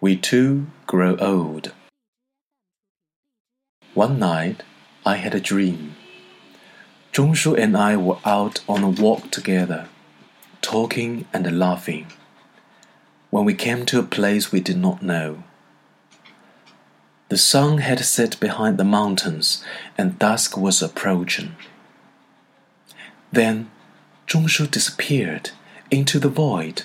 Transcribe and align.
We 0.00 0.14
two 0.14 0.68
grow 0.86 1.16
old. 1.16 1.72
One 3.94 4.20
night, 4.20 4.62
I 5.04 5.16
had 5.16 5.34
a 5.34 5.40
dream. 5.40 5.96
Zhongshu 7.12 7.58
and 7.58 7.76
I 7.76 7.96
were 7.96 8.18
out 8.24 8.60
on 8.68 8.84
a 8.84 8.88
walk 8.90 9.32
together, 9.32 9.88
talking 10.62 11.26
and 11.32 11.58
laughing, 11.58 12.06
when 13.30 13.44
we 13.44 13.54
came 13.54 13.84
to 13.86 13.98
a 13.98 14.04
place 14.04 14.52
we 14.52 14.60
did 14.60 14.76
not 14.78 15.02
know. 15.02 15.42
The 17.28 17.38
sun 17.38 17.78
had 17.78 17.98
set 18.04 18.38
behind 18.38 18.78
the 18.78 18.84
mountains, 18.84 19.64
and 19.98 20.16
dusk 20.16 20.56
was 20.56 20.80
approaching. 20.80 21.56
Then 23.32 23.68
Zhongshu 24.28 24.70
disappeared 24.70 25.50
into 25.90 26.20
the 26.20 26.28
void. 26.28 26.84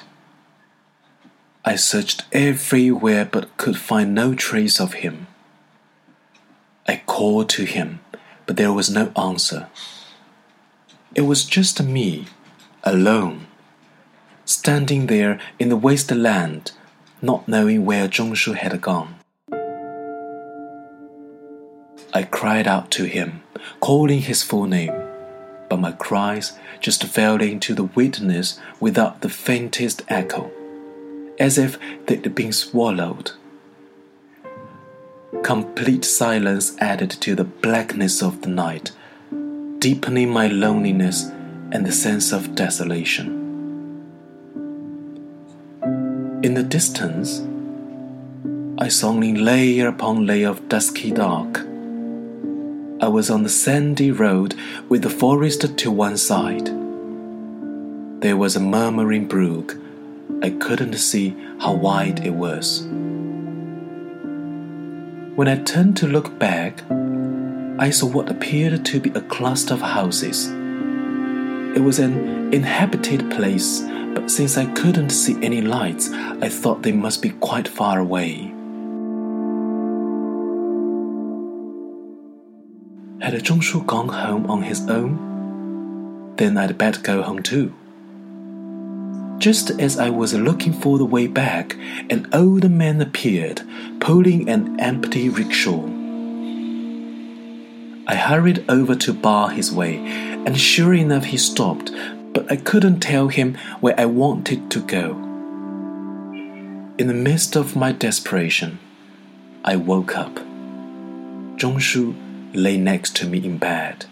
I 1.65 1.77
searched 1.77 2.25
everywhere 2.33 3.23
but 3.23 3.55
could 3.55 3.77
find 3.77 4.13
no 4.13 4.35
trace 4.35 4.81
of 4.81 4.95
him. 4.95 5.27
I 6.85 7.01
called 7.05 7.47
to 7.51 7.63
him, 7.63 8.01
but 8.45 8.57
there 8.57 8.73
was 8.73 8.89
no 8.89 9.13
answer. 9.17 9.67
It 11.15 11.21
was 11.21 11.45
just 11.45 11.81
me, 11.81 12.25
alone, 12.83 13.47
standing 14.43 15.07
there 15.07 15.39
in 15.57 15.69
the 15.69 15.77
wasteland, 15.77 16.73
not 17.21 17.47
knowing 17.47 17.85
where 17.85 18.09
Zhongshu 18.09 18.55
had 18.55 18.81
gone. 18.81 19.15
I 22.13 22.23
cried 22.23 22.67
out 22.67 22.91
to 22.91 23.05
him, 23.05 23.41
calling 23.79 24.19
his 24.19 24.43
full 24.43 24.65
name, 24.65 24.93
but 25.69 25.79
my 25.79 25.93
cries 25.93 26.59
just 26.81 27.05
fell 27.05 27.41
into 27.41 27.73
the 27.73 27.85
wilderness 27.85 28.59
without 28.81 29.21
the 29.21 29.29
faintest 29.29 30.01
echo 30.09 30.51
as 31.39 31.57
if 31.57 31.77
they'd 32.05 32.33
been 32.35 32.53
swallowed. 32.53 33.31
Complete 35.43 36.05
silence 36.05 36.77
added 36.79 37.11
to 37.11 37.35
the 37.35 37.43
blackness 37.43 38.21
of 38.21 38.41
the 38.41 38.49
night, 38.49 38.91
deepening 39.79 40.29
my 40.29 40.47
loneliness 40.47 41.25
and 41.71 41.85
the 41.85 41.91
sense 41.91 42.31
of 42.31 42.55
desolation. 42.55 43.41
In 46.43 46.53
the 46.53 46.63
distance, 46.63 47.41
I 48.77 48.87
saw 48.87 49.09
only 49.09 49.33
layer 49.33 49.87
upon 49.87 50.25
layer 50.25 50.49
of 50.49 50.67
dusky 50.69 51.11
dark. 51.11 51.59
I 53.01 53.07
was 53.07 53.29
on 53.29 53.43
the 53.43 53.49
sandy 53.49 54.11
road 54.11 54.55
with 54.87 55.01
the 55.01 55.09
forest 55.09 55.77
to 55.77 55.91
one 55.91 56.17
side. 56.17 56.67
There 58.21 58.37
was 58.37 58.55
a 58.55 58.61
murmuring 58.61 59.25
brook 59.27 59.77
I 60.43 60.49
couldn't 60.49 60.95
see 60.95 61.33
how 61.61 61.71
wide 61.71 62.25
it 62.25 62.33
was. 62.33 62.81
When 65.37 65.47
I 65.47 65.55
turned 65.63 65.95
to 65.97 66.07
look 66.07 66.37
back, 66.37 66.83
I 67.79 67.89
saw 67.89 68.07
what 68.07 68.29
appeared 68.29 68.85
to 68.87 68.99
be 68.99 69.09
a 69.11 69.21
cluster 69.21 69.73
of 69.73 69.79
houses. 69.79 70.49
It 71.77 71.81
was 71.81 71.99
an 71.99 72.53
inhabited 72.53 73.31
place, 73.31 73.83
but 74.13 74.29
since 74.29 74.57
I 74.57 74.65
couldn't 74.73 75.11
see 75.11 75.41
any 75.41 75.61
lights, 75.61 76.11
I 76.11 76.49
thought 76.49 76.83
they 76.83 76.91
must 76.91 77.21
be 77.21 77.29
quite 77.29 77.69
far 77.69 77.99
away. 77.99 78.53
Had 83.21 83.33
Zhongshu 83.41 83.85
gone 83.87 84.09
home 84.09 84.51
on 84.51 84.61
his 84.61 84.89
own? 84.89 86.35
Then 86.35 86.57
I'd 86.57 86.77
better 86.77 86.99
go 86.99 87.21
home 87.21 87.41
too. 87.41 87.73
Just 89.43 89.71
as 89.71 89.99
I 89.99 90.09
was 90.09 90.33
looking 90.33 90.71
for 90.71 90.97
the 90.97 91.03
way 91.03 91.27
back, 91.27 91.75
an 92.09 92.29
old 92.31 92.71
man 92.71 93.01
appeared, 93.01 93.61
pulling 93.99 94.47
an 94.47 94.79
empty 94.79 95.27
rickshaw. 95.27 95.85
I 98.07 98.15
hurried 98.15 98.63
over 98.69 98.95
to 98.95 99.11
bar 99.11 99.49
his 99.49 99.69
way, 99.69 99.97
and 99.97 100.57
sure 100.57 100.93
enough, 100.93 101.25
he 101.25 101.35
stopped, 101.35 101.91
but 102.31 102.49
I 102.49 102.55
couldn't 102.55 103.01
tell 103.01 103.27
him 103.27 103.57
where 103.81 103.99
I 103.99 104.05
wanted 104.05 104.71
to 104.71 104.79
go. 104.79 105.11
In 106.97 107.07
the 107.07 107.13
midst 107.13 107.57
of 107.57 107.75
my 107.75 107.91
desperation, 107.91 108.79
I 109.65 109.75
woke 109.75 110.15
up. 110.15 110.35
Zhongshu 111.57 112.15
lay 112.53 112.77
next 112.77 113.13
to 113.17 113.27
me 113.27 113.43
in 113.43 113.57
bed, 113.57 114.05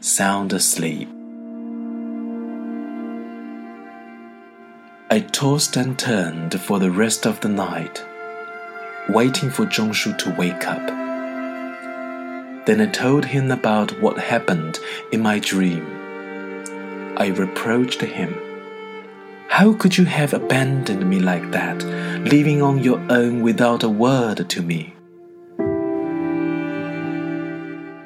sound 0.00 0.52
asleep. 0.52 1.08
I 5.10 5.20
tossed 5.20 5.78
and 5.78 5.98
turned 5.98 6.60
for 6.60 6.78
the 6.78 6.90
rest 6.90 7.26
of 7.26 7.40
the 7.40 7.48
night, 7.48 8.04
waiting 9.08 9.48
for 9.48 9.64
Zhongshu 9.64 10.18
to 10.18 10.34
wake 10.36 10.68
up. 10.68 10.86
Then 12.66 12.82
I 12.82 12.86
told 12.92 13.24
him 13.24 13.50
about 13.50 13.98
what 14.02 14.18
happened 14.18 14.78
in 15.10 15.22
my 15.22 15.38
dream. 15.38 15.86
I 17.16 17.28
reproached 17.28 18.02
him. 18.02 18.36
How 19.48 19.72
could 19.72 19.96
you 19.96 20.04
have 20.04 20.34
abandoned 20.34 21.08
me 21.08 21.20
like 21.20 21.52
that, 21.52 21.82
leaving 22.30 22.60
on 22.60 22.84
your 22.84 23.00
own 23.08 23.40
without 23.40 23.82
a 23.82 23.88
word 23.88 24.46
to 24.50 24.60
me? 24.60 24.92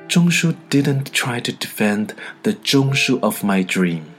Zhongshu 0.06 0.54
didn't 0.70 1.12
try 1.12 1.40
to 1.40 1.50
defend 1.50 2.14
the 2.44 2.52
Zhongshu 2.52 3.18
of 3.24 3.42
my 3.42 3.64
dream. 3.64 4.11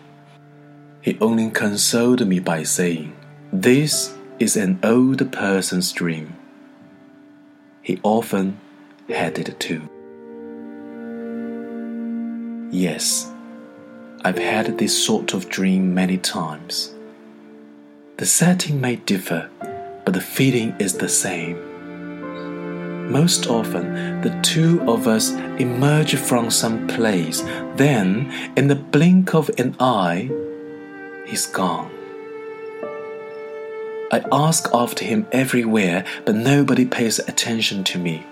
He 1.04 1.18
only 1.20 1.50
consoled 1.50 2.26
me 2.26 2.40
by 2.40 2.64
saying, 2.64 3.14
This 3.52 4.16
is 4.40 4.56
an 4.56 4.80
old 4.82 5.34
person's 5.34 5.92
dream. 5.92 6.38
He 7.82 8.00
often 8.04 8.58
had 9.10 9.38
it 9.38 9.60
too. 9.60 9.90
Yes, 12.72 13.30
I've 14.24 14.38
had 14.38 14.78
this 14.78 15.06
sort 15.06 15.34
of 15.34 15.50
dream 15.50 15.94
many 15.94 16.18
times. 16.18 16.94
The 18.16 18.26
setting 18.26 18.80
may 18.80 18.96
differ, 18.96 19.50
but 20.06 20.14
the 20.14 20.22
feeling 20.22 20.74
is 20.80 20.94
the 20.94 21.10
same. 21.10 21.58
Most 23.12 23.48
often, 23.48 24.22
the 24.22 24.40
two 24.42 24.82
of 24.90 25.10
us 25.10 25.32
emerge 25.60 26.16
from 26.16 26.50
some 26.50 26.88
place, 26.88 27.42
then, 27.76 28.32
in 28.56 28.70
the 28.70 28.76
blink 28.76 29.36
of 29.36 29.52
an 29.58 29.76
eye, 29.82 30.32
he's 31.26 31.46
gone. 31.46 31.92
I 34.12 34.24
ask 34.32 34.70
after 34.74 35.04
him 35.04 35.26
everywhere, 35.32 36.06
but 36.26 36.36
nobody 36.36 36.86
pays 36.86 37.20
attention 37.20 37.84
to 37.86 37.98
me. 37.98 38.26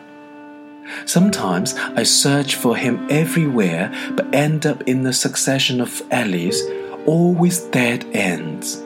Sometimes 1.06 1.74
I 1.76 2.04
search 2.04 2.56
for 2.56 2.76
him 2.76 3.08
everywhere, 3.10 3.92
but 4.16 4.34
end 4.34 4.66
up 4.66 4.84
in 4.84 5.06
a 5.06 5.14
succession 5.14 5.82
of 5.82 6.02
alleys, 6.12 6.62
always 7.06 7.62
dead 7.62 8.06
ends. 8.14 8.84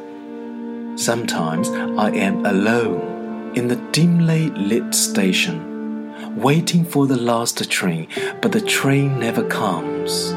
Sometimes 0.96 1.70
I 1.70 2.12
am 2.12 2.46
alone 2.46 3.52
in 3.56 3.68
the 3.68 3.78
dimly 3.92 4.50
lit 4.52 4.94
station, 4.94 6.38
waiting 6.38 6.86
for 6.86 7.08
the 7.08 7.18
last 7.18 7.70
train, 7.70 8.08
but 8.42 8.52
the 8.52 8.62
train 8.62 9.20
never 9.20 9.44
comes. 9.44 10.34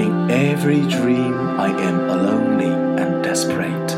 In 0.00 0.30
every 0.30 0.80
dream, 0.88 1.34
I 1.60 1.68
am 1.68 2.08
lonely 2.08 2.72
and 3.02 3.22
desperate. 3.22 3.90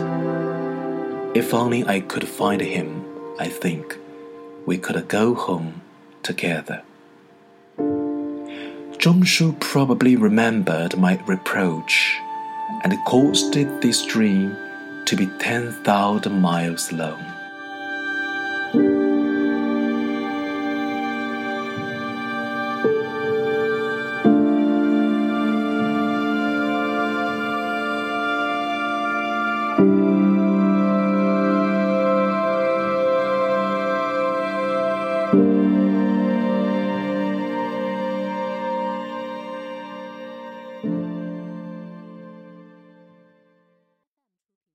If 1.33 1.55
only 1.55 1.87
I 1.87 2.01
could 2.01 2.27
find 2.27 2.61
him, 2.61 3.05
I 3.39 3.47
think 3.47 3.97
we 4.67 4.79
could 4.79 5.07
go 5.07 5.33
home 5.35 5.81
together. 6.25 6.83
Zhongshu 8.99 9.61
probably 9.61 10.17
remembered 10.17 10.99
my 10.99 11.21
reproach 11.25 12.17
and 12.83 12.93
caused 13.07 13.55
this 13.55 14.05
dream 14.05 14.57
to 15.07 15.15
be 15.15 15.29
10,000 15.39 16.41
miles 16.41 16.91
long. 16.91 17.23